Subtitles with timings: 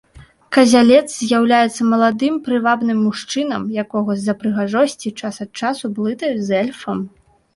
[0.55, 6.97] Казялец з'яўляецца маладым прывабным мужчынам, якога з-за прыгажосці час ад часу блытаюць з эльфам.